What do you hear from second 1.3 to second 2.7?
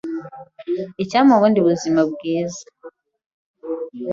ubundi buzima bwiza.